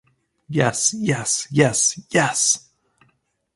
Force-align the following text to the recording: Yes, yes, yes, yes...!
Yes, 0.49 0.95
yes, 0.97 1.47
yes, 1.51 2.01
yes...! 2.09 2.71